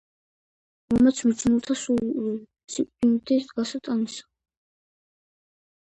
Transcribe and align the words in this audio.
მომეც 0.93 1.19
მიჯნურთა 1.27 1.77
სურვილი, 1.83 2.33
სიკვდიდმდე 2.77 3.37
გასატანისა, 3.53 4.29